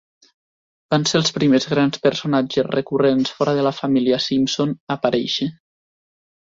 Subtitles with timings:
[0.93, 5.53] Van ser els primers grans personatges recurrents fora de la família Simpson a aparèixer.